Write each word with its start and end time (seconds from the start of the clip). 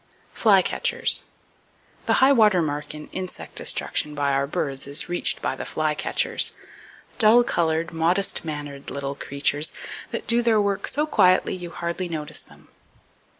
(F.E.L. 0.01 0.13
Beal.) 0.13 0.41
Flycatchers. 0.63 1.23
—The 2.07 2.13
high 2.13 2.31
water 2.31 2.59
mark 2.63 2.95
in 2.95 3.05
insect 3.09 3.53
destruction 3.53 4.15
by 4.15 4.31
our 4.33 4.47
birds 4.47 4.87
is 4.87 5.03
[Page 5.03 5.07
223] 5.07 5.17
reached 5.17 5.41
by 5.43 5.55
the 5.55 5.63
flycatchers,—dull 5.63 7.43
colored, 7.43 7.91
modest 7.93 8.43
mannered 8.43 8.89
little 8.89 9.13
creatures 9.13 9.71
that 10.09 10.25
do 10.25 10.41
their 10.41 10.59
work 10.59 10.87
so 10.87 11.05
quietly 11.05 11.53
you 11.53 11.69
hardly 11.69 12.09
notice 12.09 12.41
them. 12.41 12.69